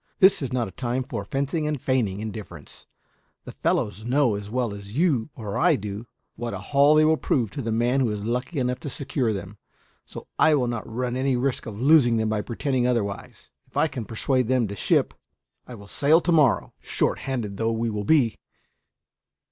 This 0.17 0.41
is 0.41 0.51
not 0.51 0.67
a 0.67 0.71
time 0.71 1.03
for 1.03 1.23
fencing 1.23 1.67
and 1.67 1.79
feigning 1.79 2.21
indifference; 2.21 2.87
the 3.43 3.51
fellows 3.51 4.03
know, 4.03 4.33
as 4.33 4.49
well 4.49 4.73
as 4.73 4.97
you 4.97 5.29
or 5.35 5.59
I 5.59 5.75
do, 5.75 6.07
what 6.35 6.55
a 6.55 6.57
haul 6.57 6.95
they 6.95 7.05
will 7.05 7.17
prove 7.17 7.51
to 7.51 7.61
the 7.61 7.71
man 7.71 7.99
who 7.99 8.09
is 8.09 8.23
lucky 8.23 8.57
enough 8.57 8.79
to 8.79 8.89
secure 8.89 9.31
them, 9.31 9.59
so 10.03 10.25
I 10.39 10.55
will 10.55 10.65
not 10.65 10.91
run 10.91 11.15
any 11.15 11.37
risk 11.37 11.67
of 11.67 11.79
losing 11.79 12.17
them 12.17 12.29
by 12.29 12.41
pretending 12.41 12.87
otherwise. 12.87 13.51
If 13.67 13.77
I 13.77 13.87
can 13.87 14.05
persuade 14.05 14.47
them 14.47 14.67
to 14.69 14.75
ship, 14.75 15.13
I 15.67 15.75
will 15.75 15.85
sail 15.85 16.19
to 16.21 16.31
morrow, 16.31 16.73
short 16.79 17.19
handed 17.19 17.57
though 17.57 17.71
we 17.71 17.95
should 17.95 18.07
be. 18.07 18.37